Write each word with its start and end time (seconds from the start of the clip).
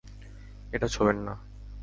এটা 0.73 0.87
ছোঁবেন 0.87 1.17
না! 1.17 1.33